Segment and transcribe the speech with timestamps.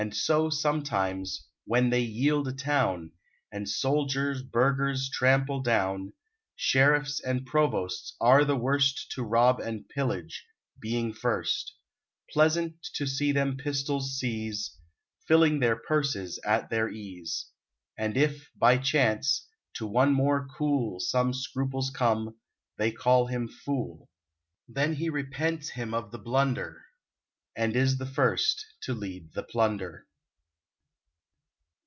[0.13, 3.11] So, sometimes, when they yield a town,
[3.51, 6.13] And soldiers burghers trample down,
[6.55, 10.43] Sheriffs and provosts are the worst To rob and pillage,
[10.79, 11.75] being first:
[12.33, 14.77] [Illustration: THE DOG AND HIS MASTER'S DINNER.] Pleasant to see them pistoles seize,
[15.27, 17.45] Filling their purses at their ease!
[17.95, 22.37] And if, by chance, to one more cool Some scruples come,
[22.75, 24.09] they call him fool:
[24.67, 26.85] Then he repents him of the blunder,
[27.53, 30.07] And is the first to lead the plunder.